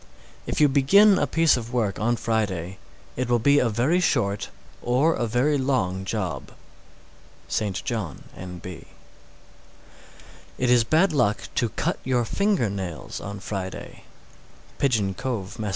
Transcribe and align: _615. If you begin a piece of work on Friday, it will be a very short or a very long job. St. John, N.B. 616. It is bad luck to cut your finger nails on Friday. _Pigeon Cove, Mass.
_615. 0.45 0.51
If 0.51 0.59
you 0.61 0.67
begin 0.67 1.19
a 1.19 1.27
piece 1.27 1.57
of 1.57 1.71
work 1.71 1.99
on 1.99 2.15
Friday, 2.15 2.79
it 3.15 3.29
will 3.29 3.37
be 3.37 3.59
a 3.59 3.69
very 3.69 3.99
short 3.99 4.49
or 4.81 5.13
a 5.13 5.27
very 5.27 5.59
long 5.59 6.05
job. 6.05 6.53
St. 7.47 7.83
John, 7.85 8.23
N.B. 8.35 8.87
616. 10.55 10.55
It 10.57 10.69
is 10.71 10.83
bad 10.83 11.13
luck 11.13 11.49
to 11.53 11.69
cut 11.69 11.99
your 12.03 12.25
finger 12.25 12.67
nails 12.67 13.21
on 13.21 13.39
Friday. 13.39 14.05
_Pigeon 14.79 15.15
Cove, 15.15 15.59
Mass. 15.59 15.69